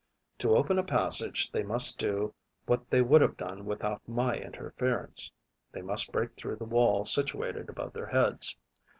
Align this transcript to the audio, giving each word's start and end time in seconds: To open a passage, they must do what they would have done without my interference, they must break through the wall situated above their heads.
To 0.39 0.55
open 0.57 0.79
a 0.79 0.83
passage, 0.83 1.51
they 1.51 1.61
must 1.61 1.99
do 1.99 2.33
what 2.65 2.89
they 2.89 3.03
would 3.03 3.21
have 3.21 3.37
done 3.37 3.65
without 3.65 4.01
my 4.07 4.33
interference, 4.35 5.31
they 5.71 5.83
must 5.83 6.11
break 6.11 6.35
through 6.35 6.55
the 6.55 6.65
wall 6.65 7.05
situated 7.05 7.69
above 7.69 7.93
their 7.93 8.07
heads. 8.07 8.55